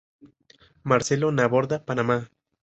Marcelo 0.81 1.31
Narbona, 1.31 1.83
Panama. 1.85 2.27